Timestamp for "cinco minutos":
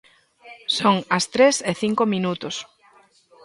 1.83-2.55